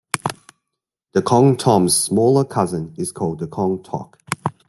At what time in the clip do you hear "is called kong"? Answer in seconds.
2.97-3.83